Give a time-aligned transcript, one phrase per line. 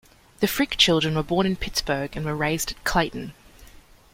[0.39, 3.35] The Frick children were born in Pittsburgh and were raised at Clayton.